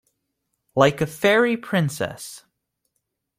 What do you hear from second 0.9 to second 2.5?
a fairy princess.